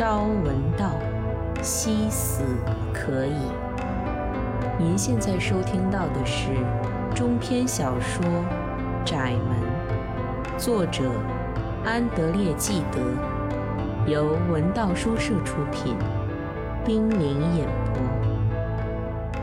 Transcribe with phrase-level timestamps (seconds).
[0.00, 0.98] 朝闻道，
[1.62, 2.42] 夕死
[2.90, 3.36] 可矣。
[4.78, 6.46] 您现在收听到的是
[7.14, 8.24] 中篇小说
[9.04, 11.12] 《窄门》，作者
[11.84, 12.98] 安德烈·纪德，
[14.10, 15.94] 由文道书社出品，
[16.82, 18.02] 冰凌演播，《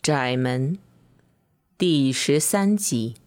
[0.00, 0.74] 窄门》
[1.76, 3.19] 第十三集。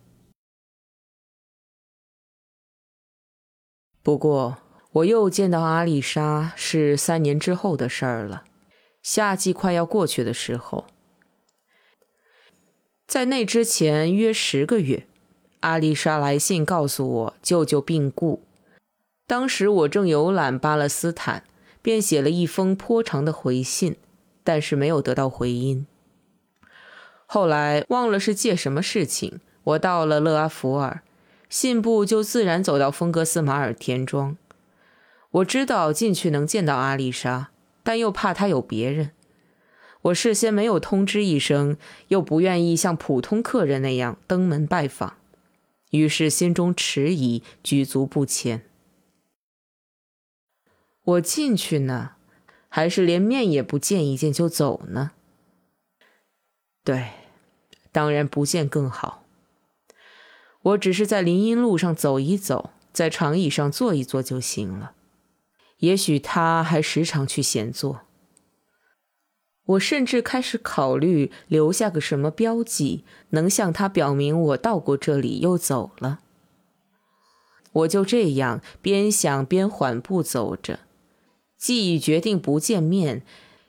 [4.04, 4.58] 不过，
[4.92, 8.44] 我又见到阿丽莎是三年之后的事儿了。
[9.02, 10.86] 夏季快要过去的时候，
[13.08, 15.08] 在那之前约十个月，
[15.62, 18.44] 阿丽莎来信告诉我舅舅病故。
[19.26, 21.46] 当时我正游览巴勒斯坦，
[21.82, 23.96] 便写了一封颇长的回信，
[24.44, 25.88] 但是没有得到回音。
[27.26, 31.02] 后来忘了是借什么事情，我到了勒阿弗尔。
[31.54, 34.36] 信步就自然走到风格斯马尔田庄。
[35.30, 37.52] 我知道进去能见到阿丽莎，
[37.84, 39.12] 但又怕她有别人。
[40.02, 45.16] 我事先没有通知一声，又不愿意像普通客人那样登门拜访，
[45.92, 48.64] 于是心中迟疑，举足不前。
[51.04, 52.14] 我进去呢，
[52.68, 55.12] 还是连面也不见一见就走呢？
[56.84, 57.12] 对，
[57.92, 59.23] 当然不见更好。
[60.64, 64.94] 我只是在林荫路上走一走，在长椅上坐一坐就行了。
[65.80, 68.02] 也许他还时常去闲坐。
[69.66, 76.20] 我甚至开始考虑留下个什么标记，能向他表明我到过这里又走了。
[77.72, 80.80] 我就这样边想边缓步走着，
[81.58, 83.26] 既已决定不见面，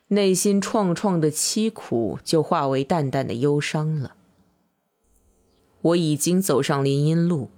[0.08, 4.14] 内心创创的凄苦就化为淡淡的忧伤了。
[5.84, 7.50] 我已经走上林荫路，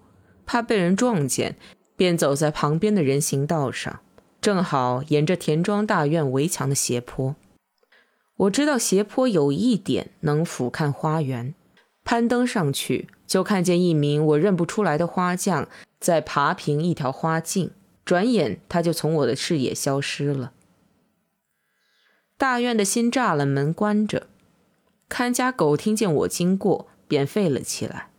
[0.45, 1.57] 怕被人撞见，
[1.97, 4.01] 便走在旁边的人行道上，
[4.41, 7.37] 正好沿着田庄大院围墙的斜坡。
[8.37, 11.55] 我知道斜坡有一点能俯瞰花园，
[12.05, 15.69] 攀登上去就看见一名我认不出来的花匠
[16.01, 17.71] 在爬平一条花径，
[18.05, 20.53] 转眼他就从我的视野消失了。
[22.37, 24.27] 大院的新栅栏门关着，
[25.09, 28.11] 看家狗听见我经过，便吠了起来。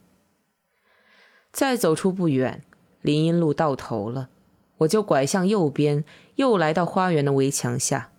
[1.57, 2.61] 再走出不远，
[3.01, 4.29] 林荫路到头了，
[4.77, 8.11] 我就拐向右边，又来到花园的围墙下。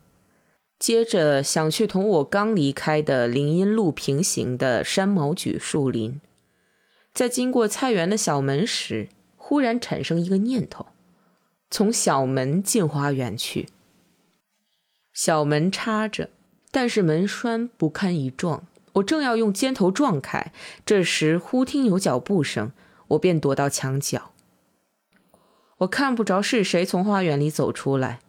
[0.77, 6.21] 接着想去同我刚离开的林荫路平行的山毛榉树林，
[7.15, 10.87] 在经过菜园的小门时，忽然产生一个念头：
[11.71, 13.69] 从小门进花园去。
[15.13, 16.31] 小门插着，
[16.73, 18.67] 但是门栓不堪一撞。
[18.95, 20.51] 我正要用肩头撞开，
[20.85, 22.73] 这时忽听有脚步声。
[23.09, 24.33] 我便躲到墙角。
[25.79, 28.21] 我看不着是谁从花园里走出来，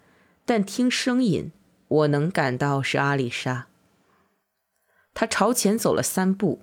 [0.45, 1.51] 但听声音，
[1.88, 3.67] 我能感到是阿丽莎。
[5.13, 6.62] 她朝前走了三步，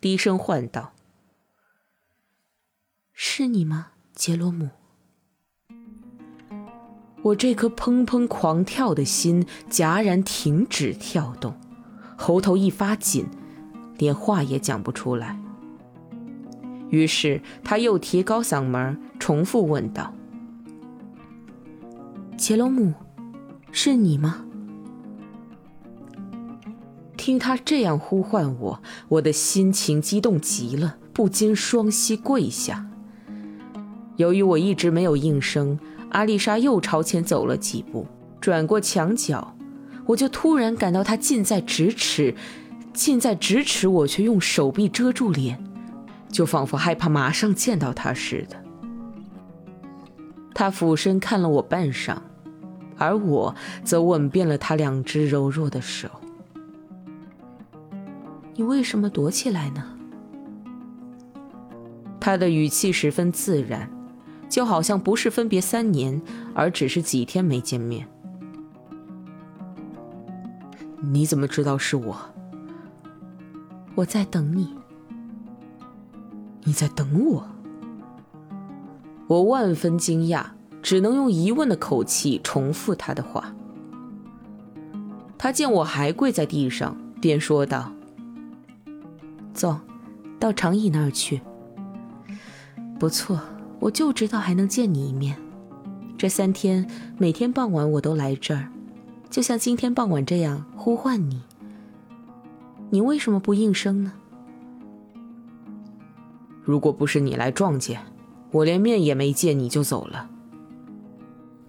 [0.00, 0.92] 低声唤道
[3.14, 4.70] ：“是你吗，杰罗姆？”
[7.22, 11.58] 我这颗砰砰狂跳的心戛然停止跳动，
[12.18, 13.26] 喉头一发紧，
[13.96, 15.40] 连话也讲不出来。
[16.94, 20.14] 于是他又提高嗓门，重复问道
[22.38, 22.94] ：“杰罗姆，
[23.72, 24.44] 是你吗？”
[27.18, 32.86] 听他这样呼唤我，我的心情激动极了，不禁双膝跪下。
[34.14, 35.76] 由于我一直没有应声，
[36.10, 38.06] 阿丽莎又朝前走了几步，
[38.40, 39.56] 转过墙角，
[40.06, 42.36] 我就突然感到她近在咫尺，
[42.92, 45.58] 近在咫尺，我却用手臂遮住脸。
[46.28, 48.56] 就仿佛害怕马上见到他似的。
[50.54, 52.16] 他俯身看了我半晌，
[52.96, 56.08] 而我则吻遍了他两只柔弱的手。
[58.54, 59.84] 你为什么躲起来呢？
[62.20, 63.90] 他的语气十分自然，
[64.48, 66.22] 就好像不是分别三年，
[66.54, 68.08] 而只是几天没见面。
[71.00, 72.16] 你怎么知道是我？
[73.96, 74.72] 我在等你。
[76.64, 77.46] 你在等我？
[79.26, 80.44] 我万分惊讶，
[80.82, 83.54] 只能用疑问的口气重复他的话。
[85.38, 87.92] 他见我还跪在地上，便说道
[89.52, 89.78] ：“走，
[90.40, 91.40] 到长椅那儿去。
[92.98, 93.38] 不错，
[93.78, 95.36] 我就知道还能见你一面。
[96.16, 96.88] 这三天
[97.18, 98.68] 每天傍晚我都来这儿，
[99.28, 101.42] 就像今天傍晚这样呼唤你。
[102.88, 104.12] 你为什么不应声呢？”
[106.64, 108.04] 如果不是你来撞见，
[108.50, 110.30] 我连面也没见你就走了。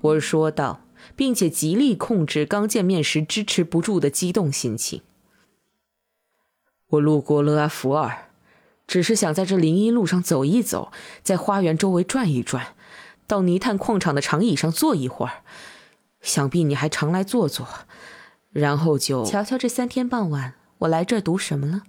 [0.01, 0.81] 我说道，
[1.15, 5.01] 并且极力控制刚见面时支持不住的激动心情。
[6.89, 8.29] 我路过勒阿弗尔，
[8.87, 10.91] 只是想在这林荫路上走一走，
[11.23, 12.75] 在花园周围转一转，
[13.27, 15.43] 到泥炭矿场的长椅上坐一会儿。
[16.21, 17.67] 想必你还常来坐坐，
[18.51, 21.81] 然后就瞧瞧这三天傍晚，我来这儿读什么了。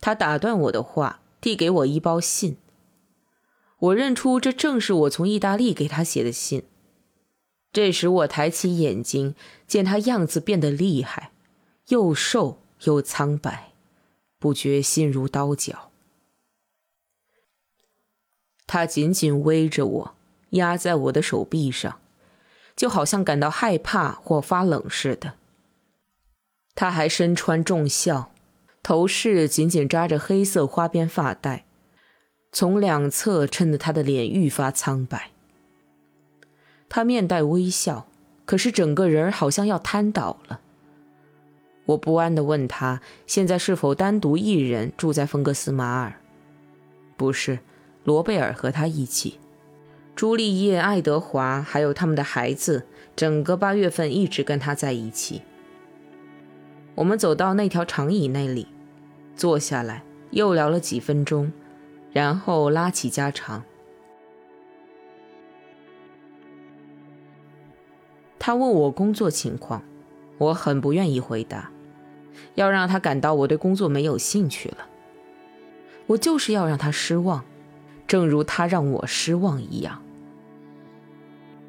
[0.00, 2.56] 他打断我的话，递给我一包信。
[3.78, 6.64] 我认出这正是我从意大利给他写的信。
[7.72, 9.34] 这时我抬起眼睛，
[9.66, 11.30] 见他样子变得厉害，
[11.88, 13.72] 又瘦又苍白，
[14.38, 15.90] 不觉心如刀绞。
[18.66, 20.14] 他紧紧偎着我，
[20.50, 22.00] 压在我的手臂上。
[22.76, 25.34] 就好像感到害怕或发冷似的。
[26.76, 28.32] 他还身穿重孝，
[28.82, 31.64] 头饰紧紧扎着黑色花边发带，
[32.52, 35.30] 从两侧衬得他的脸愈发苍白。
[36.88, 38.08] 他面带微笑，
[38.46, 40.60] 可是整个人好像要瘫倒了。
[41.86, 46.14] 我不安地问他：“现在是否单独一人住在芬格斯马尔
[47.16, 47.58] ？”“不是，
[48.04, 49.38] 罗贝尔和他一起。”
[50.14, 55.42] 朱丽叶、爱德华还有他们的孩子，整个八月份一直跟他在一起。
[56.98, 58.66] 我们走到那条长椅那里，
[59.36, 61.52] 坐下来，又聊了几分钟，
[62.12, 63.62] 然后拉起家常。
[68.36, 69.80] 他问我工作情况，
[70.38, 71.70] 我很不愿意回答，
[72.56, 74.78] 要让他感到我对工作没有兴趣了。
[76.08, 77.44] 我就是要让他失望，
[78.08, 80.02] 正如他让我失望一样。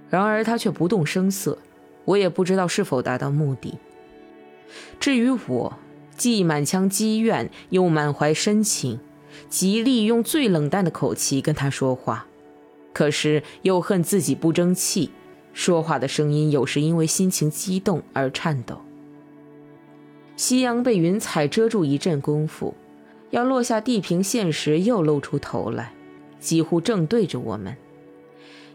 [0.09, 1.59] 然而他却不动声色，
[2.05, 3.77] 我也不知道是否达到目的。
[4.99, 5.77] 至于我，
[6.15, 8.99] 既满腔积怨，又满怀深情，
[9.49, 12.27] 极力用最冷淡的口气跟他说话，
[12.93, 15.11] 可是又恨自己不争气，
[15.53, 18.81] 说话的声音有时因为心情激动而颤抖。
[20.35, 22.73] 夕阳被云彩遮住一阵功夫，
[23.29, 25.93] 要落下地平线时，又露出头来，
[26.39, 27.75] 几乎正对着我们。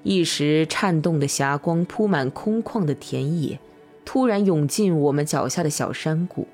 [0.02, 3.58] 一时颤动的霞光铺满空旷的田野，
[4.04, 6.46] 突然涌进我们脚下的小山谷。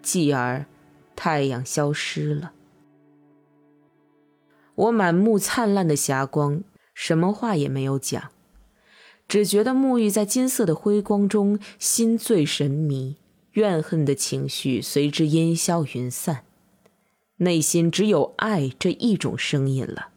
[0.00, 0.66] 继而，
[1.14, 2.52] 太阳消失了。
[4.74, 6.64] 我满目灿烂的霞光，
[6.94, 8.30] 什么话也没有讲，
[9.28, 13.16] 只觉得沐浴在金色的辉光中，心醉神迷，
[13.52, 16.44] 怨恨的情绪随之烟消云散，
[17.36, 20.08] 内心只有爱这一种声音了。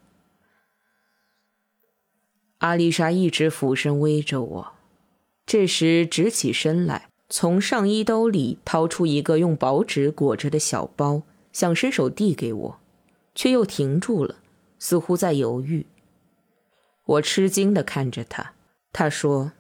[2.60, 4.75] 阿丽莎一直俯身偎着我，
[5.46, 11.22] 这时直起身来，从上衣兜里掏出一个用薄纸裹着的小包，
[11.54, 12.80] 想伸手递给我，
[13.36, 14.38] 却又停住了，
[14.80, 15.86] 似乎在犹豫。
[17.06, 18.54] 我吃惊地看着他，
[18.92, 19.52] 他说：“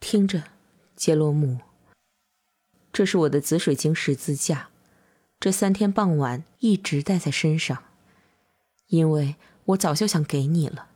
[0.00, 0.42] 听着，
[0.96, 1.58] 杰罗姆，
[2.92, 4.70] 这是我的紫水晶十字架，
[5.38, 7.84] 这三天傍晚一直带在身上，
[8.88, 9.36] 因为
[9.66, 10.88] 我早就想给你了。”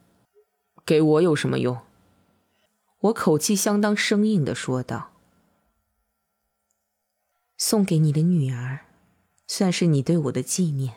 [0.84, 1.78] 给我有什么用？
[3.00, 5.12] 我口气相当生硬的说道
[7.58, 8.86] ：“送给你的女儿，
[9.46, 10.94] 算是你对我的纪念。”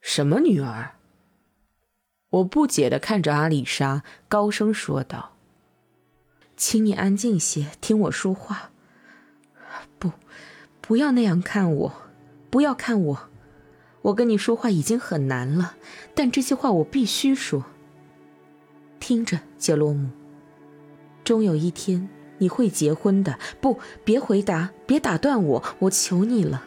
[0.00, 0.96] 什么女儿？
[2.30, 5.36] 我不解的看着阿里莎，高声说道
[6.56, 8.70] ：“请你安静些，听我说话。
[9.98, 10.12] 不，
[10.80, 11.92] 不要那样看我，
[12.50, 13.28] 不要看我。
[14.02, 15.76] 我跟你说话已经很难了，
[16.14, 17.66] 但这些话我必须说。”
[19.00, 20.10] 听着，杰罗姆，
[21.24, 23.38] 终有一天你会结婚的。
[23.60, 26.64] 不，别回答，别打断我，我求你了。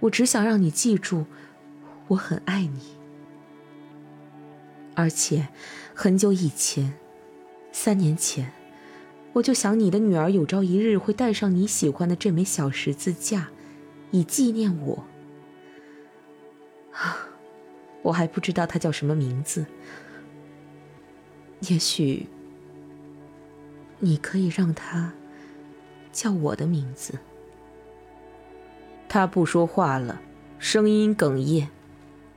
[0.00, 1.26] 我只想让你记住，
[2.08, 2.80] 我很爱你。
[4.94, 5.48] 而且，
[5.94, 6.94] 很久以前，
[7.72, 8.52] 三年前，
[9.34, 13.48] 我就想你的女儿有朝一日会带上你喜欢的这枚小十字架，
[14.10, 15.04] 以纪念我。
[16.92, 17.28] 啊，
[18.02, 19.66] 我还不知道它叫什么名字。
[21.60, 22.26] 也许，
[23.98, 25.12] 你可以让他
[26.12, 27.18] 叫我的名字。
[29.08, 30.20] 他不说话了，
[30.58, 31.68] 声音哽咽。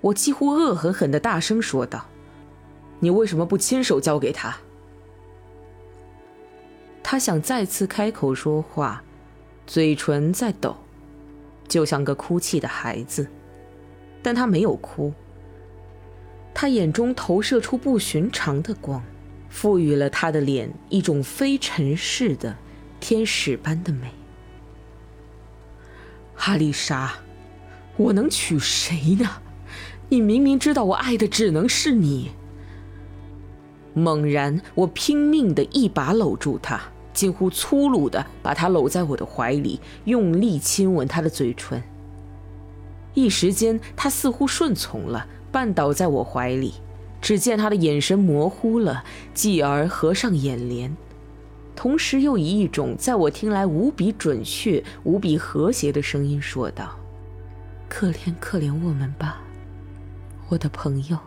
[0.01, 2.07] 我几乎恶狠狠的大声说道
[2.99, 4.57] ：“你为什么不亲手交给他？”
[7.03, 9.03] 他想再次开口说话，
[9.67, 10.75] 嘴唇在抖，
[11.67, 13.27] 就像个哭泣的孩子，
[14.23, 15.13] 但他没有哭。
[16.53, 19.03] 他眼中投射出不寻常的光。
[19.51, 22.55] 赋予了他的脸一种非尘世的
[22.99, 24.11] 天使般的美。
[26.33, 27.11] 哈丽莎，
[27.97, 29.29] 我能娶谁呢？
[30.09, 32.31] 你明明知道我爱的只能是你。
[33.93, 36.81] 猛然，我拼命的一把搂住他，
[37.13, 41.83] 近乎粗鲁的把他搂在我的怀里，用力亲吻他的嘴唇。
[43.13, 46.75] 一时间，他似乎顺从了，绊倒在我怀里。
[47.21, 50.97] 只见他的眼神模糊了，继而合上眼帘，
[51.75, 56.97] 同时又以一种在我听来无比准确、无比和谐的声音说道
[57.87, 59.41] ：“可怜可怜我们吧，
[60.49, 61.17] 我的朋友，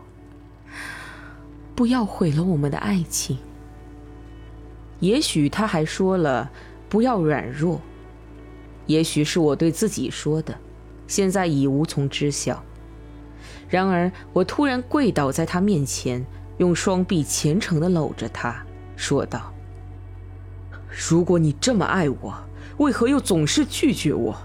[1.75, 3.39] 不要毁了我们的爱情。”
[5.01, 6.51] 也许他还说了
[6.89, 7.81] “不要软弱”，
[8.87, 10.59] 也许是我对自己说的，
[11.07, 12.65] 现在已无从知晓。
[13.75, 16.25] 然而，我突然跪倒在他面前，
[16.59, 18.65] 用双臂虔诚地搂着他，
[18.95, 19.53] 说道
[21.11, 22.33] ：“如果你这么爱我，
[22.77, 24.37] 为何又总是拒绝我？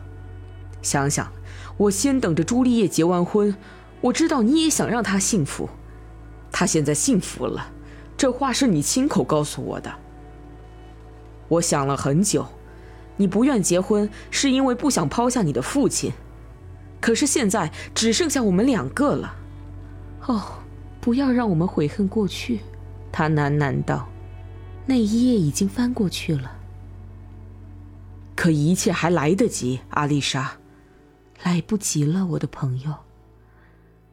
[0.81, 1.31] 想想，
[1.77, 3.55] 我先等着朱丽叶结完婚，
[4.01, 5.69] 我知道你也想让她幸福。
[6.51, 7.71] 她现在幸福了，
[8.17, 9.93] 这话是你亲口告诉我的。
[11.50, 12.48] 我想了很久，
[13.17, 16.12] 你不愿结婚，是因为不想抛下你的父亲。”
[17.01, 19.36] 可是现在只剩下我们两个了，
[20.27, 20.60] 哦，
[21.00, 22.60] 不要让我们悔恨过去，
[23.12, 24.10] 他喃喃道。
[24.86, 26.58] 那一页已经翻过去了。
[28.36, 30.58] 可一切还来得及，阿丽莎。
[31.44, 32.96] 来不及了，我的朋友。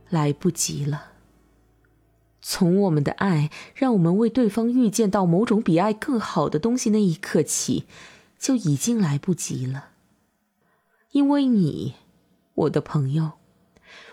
[0.08, 1.12] 来不及了。
[2.40, 7.86] 从我们的爱让我们为对方预见到某种比爱更好的东西那一刻起，
[8.38, 9.88] 就已经来不及了。
[11.10, 11.94] 因为你。
[12.56, 13.32] 我的朋友，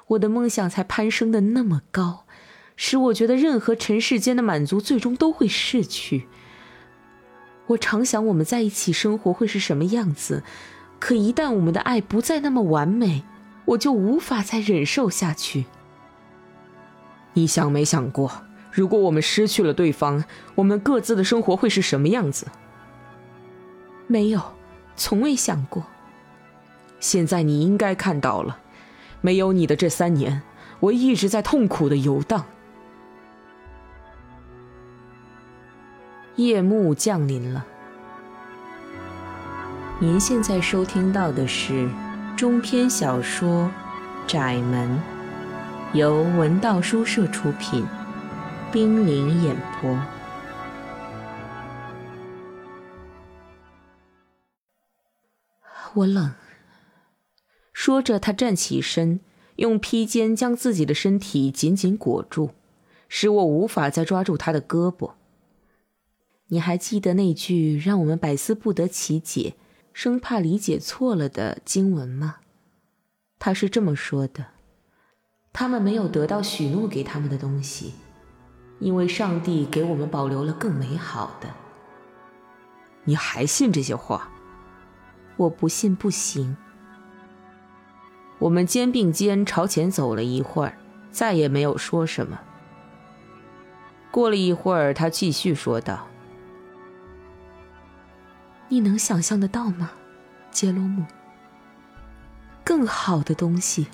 [0.07, 2.25] 我的梦想才攀升的那么高，
[2.75, 6.27] 使我觉得任何尘世间的满足最终都会逝去。
[7.67, 10.43] 我常想我们在一起生活会是什么样子，
[11.00, 13.23] 可一旦我们的爱不再那么完美，
[13.65, 15.65] 我就无法再忍受下去。
[17.35, 22.47] 你想没想过，如果我们失去了对方，我们各自的生活会是什么样子？
[24.07, 24.41] 没有，
[24.97, 25.85] 从未想过。
[27.03, 28.60] 现在你应该看到了，
[29.19, 30.41] 没有你的这三年，
[30.79, 32.45] 我一直在痛苦的游荡。
[36.38, 37.65] 夜幕降临了。
[40.00, 41.89] 您现在收听到的是
[42.38, 43.69] 中篇小说
[44.31, 44.89] 《窄门》，
[45.98, 47.86] 由文道书社出品，
[48.72, 50.00] 冰凌演播。
[55.95, 56.31] 我冷。
[57.86, 59.20] 说着，他站起身，
[59.58, 62.52] 用披肩将自己的身体紧紧裹住，
[63.10, 65.16] 使我无法再抓住他的胳膊。
[66.48, 69.56] 你还记得那句让我们百思不得其解、
[69.92, 72.38] 生怕理解错了的经文吗？
[73.38, 74.46] 他是这么说的：
[75.52, 77.96] 他们没有得到许诺给他们的东西，
[78.80, 81.50] 因为上帝给我们保留了更美好的。
[83.04, 84.32] 你还信这些话？
[85.36, 86.56] 我不信不行。
[88.43, 90.77] 我们肩并肩朝前走了一会儿，
[91.12, 92.38] 再也没有说什么。
[94.12, 96.05] 过了一会儿，他继续说道
[98.67, 99.91] ：“你能想象得到吗，
[100.51, 101.05] 杰罗姆？
[102.65, 103.88] 更好的东西。”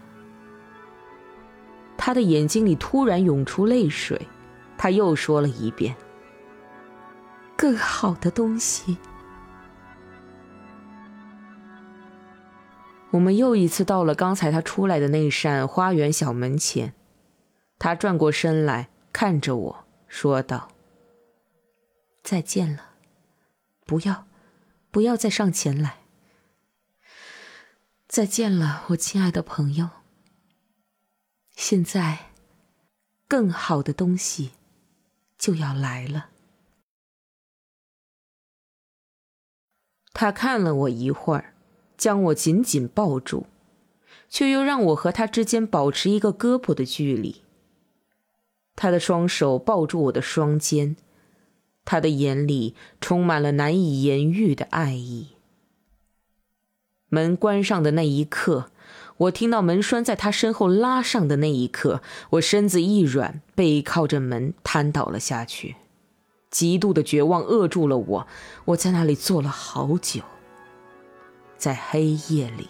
[1.95, 4.19] 他的眼睛里突然涌出泪水，
[4.79, 5.95] 他又说了一遍
[7.55, 8.97] ：“更好的东西。”
[13.11, 16.93] 我们又一次到了刚才他出来的那扇花园小门前，
[17.79, 20.71] 他转过身来看着我说道
[22.21, 22.91] ：“再见了，
[23.85, 24.27] 不要，
[24.91, 26.01] 不要再上前来。
[28.07, 29.89] 再见了，我亲爱的朋友。
[31.55, 32.31] 现在，
[33.27, 34.51] 更好的东西
[35.37, 36.29] 就要来了。”
[40.13, 41.55] 他看了我一会儿。
[41.99, 43.45] 将我紧紧抱住，
[44.29, 47.41] 却又让我和他之间保持一个胳膊的距离。
[48.77, 50.95] 他的双手抱住我的双肩，
[51.83, 55.27] 他的眼里充满了难以言喻的爱意。
[57.09, 58.71] 门关上的那一刻，
[59.17, 65.75] 我听到门栓在他身后拉上的那一刻，我身子一软，背靠着门瘫倒了下去。
[66.49, 68.27] 极度的绝望扼住了我，
[68.65, 70.21] 我在那里坐了好久。
[71.59, 72.67] 在黑夜里，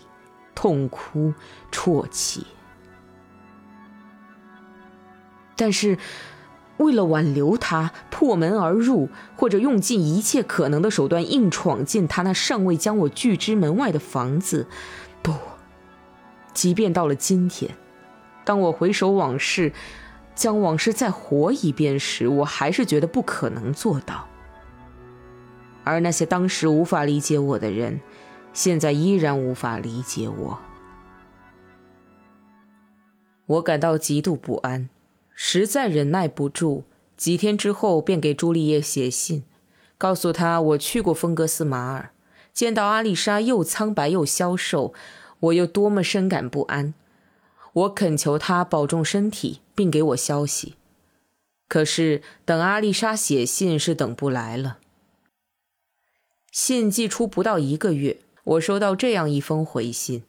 [0.54, 1.34] 痛哭
[1.72, 2.46] 啜泣。
[5.56, 5.98] 但是，
[6.78, 14.68] 为了挽留他，破门而入，或者用尽一切可能的手段硬闯进他那尚未将我拒之门外的房子，
[15.22, 15.34] 不，
[16.54, 17.76] 即便到了今天，
[18.46, 19.74] 当我回首往事，
[20.34, 24.28] 将往事再活一遍时，我还是觉得不可能做到。
[25.84, 28.00] 而那些当时无法理解我的人，
[28.54, 30.60] 现在依然无法理解我。
[33.46, 34.90] 我感到极度不安，
[35.34, 36.84] 实在忍耐不住。
[37.18, 39.44] 几天之后，便给朱丽叶写信，
[39.98, 42.12] 告诉她我去过风格斯马尔，
[42.54, 44.94] 见到阿丽莎又苍白又消瘦，
[45.40, 46.94] 我又多么深感不安。
[47.74, 50.76] 我恳求她保重身体，并给我消息。
[51.68, 54.78] 可是等阿丽莎写信是等不来了。
[56.52, 60.24] 信寄出不到一个月，我收到这样一封回信：“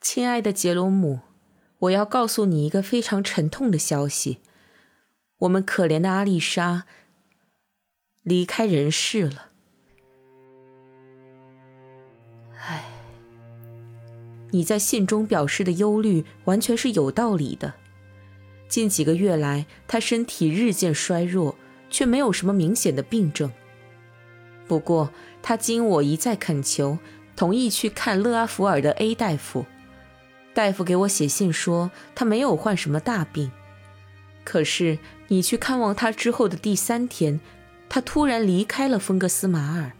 [0.00, 1.20] 亲爱的杰罗姆。”
[1.80, 4.38] 我要告诉你一个非常沉痛的消息：
[5.38, 6.86] 我们可怜的阿丽莎
[8.24, 9.50] 离开人世了。
[12.58, 12.84] 唉，
[14.50, 17.74] 你在信中表示的忧虑完全是有道理的。
[18.66, 21.54] 近几个月来，她身体日渐衰弱，
[21.88, 23.52] 却没有什么明显的病症。
[24.68, 25.10] 不过，
[25.42, 26.98] 他经我一再恳求，
[27.34, 29.64] 同意去看勒阿弗尔的 A 大夫。
[30.52, 33.50] 大夫给我写信说，他没有患什么大病。
[34.44, 34.98] 可是
[35.28, 37.40] 你去看望他之后的第三天，
[37.88, 39.92] 他突然离开了丰格斯马尔。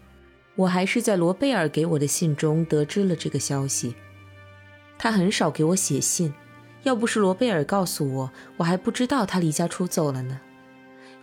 [0.57, 3.95] 我还是在罗贝尔给我的信中得知了这个消息。
[4.99, 6.35] 他很少给我写信，
[6.83, 10.41] 要不是罗贝尔告诉我，我还不知道他离家出走了呢。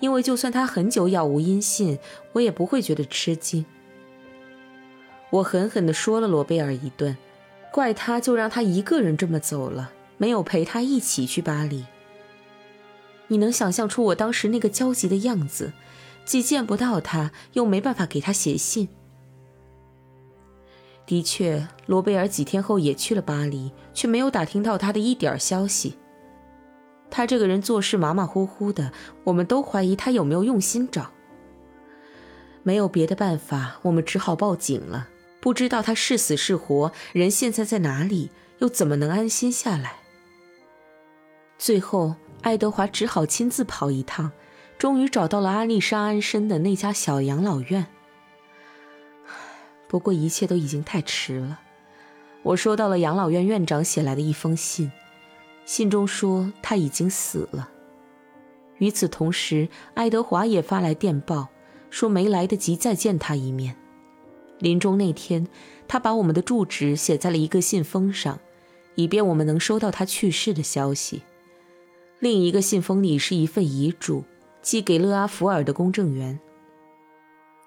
[0.05, 1.97] 因为就算他很久杳无音信，
[2.33, 3.65] 我也不会觉得吃惊。
[5.31, 7.17] 我狠狠地说了罗贝尔一顿。
[7.73, 11.85] 怪他，就让他一个人这么走了，没有陪他一起去巴黎。
[13.29, 15.73] 你能想象出我当时那个焦急的样子，
[16.23, 18.87] 既见不到他，又没办法给他写信。
[21.07, 25.97] 的确，罗贝尔几天后也去了巴黎，却没有打听到他的一点消息。
[27.15, 28.91] 他这个人做事马马虎虎的，
[29.23, 31.11] 我们都怀疑他有没有用心找。
[32.61, 35.07] 没有别的办法，我们只好报警了。
[35.39, 39.99] 不知道他是死是活，人现在在哪里，又怎么能安心下来？
[41.57, 44.33] 最后，爱德华只好亲自跑一趟，
[44.77, 47.87] 终于找到了阿丽莎安身的那家小养老院。
[49.87, 51.61] 不过，一切都已经太迟了。
[52.43, 54.91] 我收到了养老院院长写来的一封信，
[55.65, 57.69] 信中说他已经死了。
[58.77, 61.47] 与此同时，爱德华也发来电报，
[61.89, 63.75] 说没来得及再见他一面。
[64.59, 65.47] 临终那天，
[65.87, 68.39] 他把我们的住址写在了一个信封上，
[68.95, 71.23] 以便我们能收到他去世的消息。
[72.19, 74.23] 另一个信封里是一份遗嘱，
[74.61, 76.39] 寄给勒阿弗尔的公证员。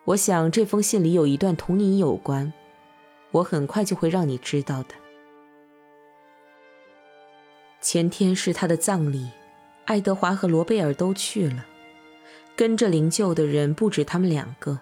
[0.04, 2.52] 我想这封信里有一段同你有关，
[3.30, 4.94] 我很快就会让你知道的。
[7.80, 9.28] 前天是他的葬礼，
[9.84, 11.64] 爱德华和罗贝尔都去了，
[12.56, 14.80] 跟着灵柩的人不止他们两个。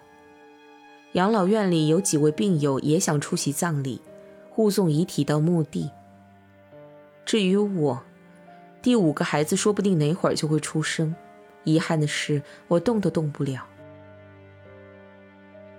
[1.13, 4.01] 养老院里有几位病友也想出席葬礼，
[4.49, 5.91] 护送遗体到墓地。
[7.23, 8.03] 至于我，
[8.81, 11.15] 第五个孩子说不定哪会儿就会出生，
[11.63, 13.65] 遗憾的是我动都动不了。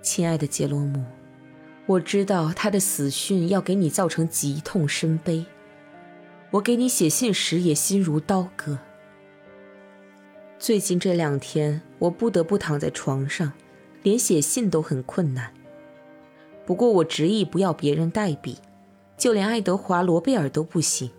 [0.01, 1.03] 亲爱的杰罗姆，
[1.85, 5.45] 我知道他的死讯要给你造成极痛深悲，
[6.51, 8.79] 我给你写信时也心如刀割。
[10.57, 13.53] 最近这两天，我不得不躺在床上。
[14.01, 15.53] 连写信都很困难。
[16.65, 18.57] 不过我执意不要别人代笔，
[19.17, 21.11] 就连爱德华·罗贝尔都不行，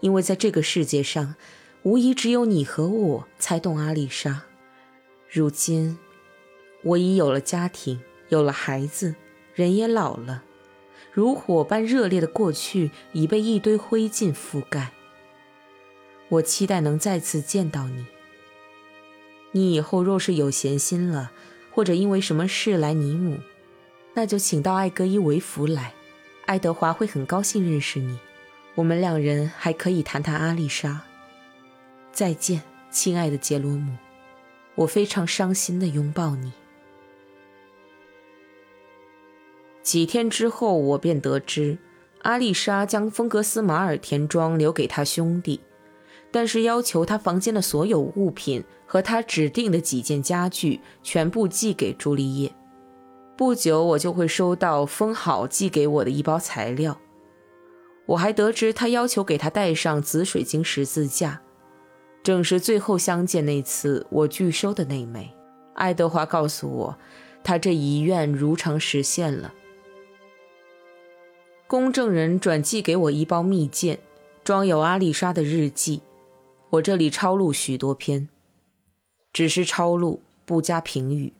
[0.00, 1.36] 因为在这个世界上，
[1.84, 4.42] 无疑只有你和我才懂阿丽莎。
[5.30, 5.96] 如今，
[6.82, 9.14] 我已有了家庭，有了孩子，
[9.54, 10.42] 人也老了，
[11.14, 14.90] 如火般热烈的过去已被一堆灰烬覆盖。
[16.28, 18.04] 我期待能再次见到你。
[19.52, 21.32] 你以后若是有闲心了。
[21.74, 23.40] 或者因为什么事来尼姆，
[24.14, 25.92] 那就请到艾格伊维弗来，
[26.46, 28.16] 爱德华会很高兴认识你。
[28.76, 31.02] 我们两人还可以谈谈阿丽莎。
[32.12, 33.96] 再见，亲爱的杰罗姆，
[34.76, 36.52] 我非常伤心的拥抱你。
[39.84, 41.76] 几天之后，我便得知，
[42.22, 45.60] 阿丽莎将风格斯马尔田庄留给他兄弟。
[46.32, 52.50] 但是要求他房间的所有物品和他指定的几件家具全部寄给朱丽叶。
[53.36, 56.98] 不久，我就会收到封好寄给我的一包材料。
[58.06, 61.40] 我还得知他要求给他带上紫水晶十字架，
[62.22, 65.30] 正是最后相见那次我拒收的那枚。
[65.74, 66.98] 爱德华告诉我，
[67.44, 69.52] 他这遗愿如常实现了。
[71.66, 73.98] 公证人转寄给我一包密件，
[74.44, 76.02] 装有阿丽莎的日记。
[76.70, 78.28] 我这里抄录许多篇，
[79.32, 81.32] 只是抄录，不加评语。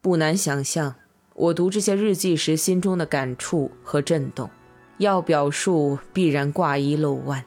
[0.00, 0.96] 不难想象，
[1.34, 4.50] 我读这些日记时心中的感触和震动。
[4.98, 7.44] 要表述，必然挂一漏万。